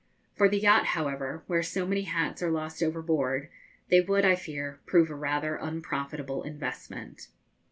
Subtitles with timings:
[0.35, 3.49] For the yacht, however, where so many hats are lost overboard,
[3.89, 7.27] they would, I fear, prove a rather unprofitable investment.